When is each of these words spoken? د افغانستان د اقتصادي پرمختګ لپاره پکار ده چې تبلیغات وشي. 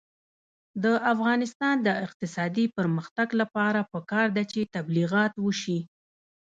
د 0.83 0.85
افغانستان 1.13 1.75
د 1.87 1.89
اقتصادي 2.05 2.65
پرمختګ 2.77 3.27
لپاره 3.41 3.79
پکار 3.93 4.27
ده 4.35 4.43
چې 4.51 4.71
تبلیغات 4.75 5.33
وشي. 5.45 5.79